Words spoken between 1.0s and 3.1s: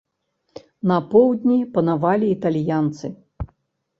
поўдні панавалі італьянцы.